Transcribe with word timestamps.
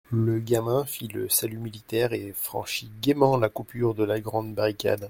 Le 0.09 0.39
gamin 0.39 0.83
fit 0.83 1.07
le 1.09 1.29
salut 1.29 1.59
militaire 1.59 2.11
et 2.11 2.33
franchit 2.33 2.89
gaîment 3.03 3.39
la 3.39 3.49
coupure 3.49 3.93
de 3.93 4.03
la 4.03 4.19
grande 4.19 4.55
barricade. 4.55 4.99